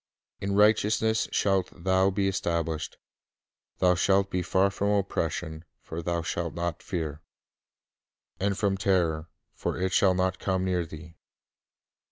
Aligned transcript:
'•In 0.43 0.55
righteousness 0.55 1.27
shalt 1.31 1.69
thou 1.83 2.09
be 2.09 2.27
established: 2.27 2.97
Thou 3.77 3.93
shalt 3.93 4.31
be 4.31 4.41
far 4.41 4.71
from 4.71 4.89
oppression; 4.89 5.63
for 5.79 6.01
thou 6.01 6.23
shalt 6.23 6.55
not 6.55 6.81
fear: 6.81 7.21
And 8.39 8.57
from 8.57 8.77
terror; 8.77 9.29
for 9.53 9.77
it 9.79 9.93
shall 9.93 10.15
not 10.15 10.39
come 10.39 10.65
near 10.65 10.87
thee."" 10.87 11.17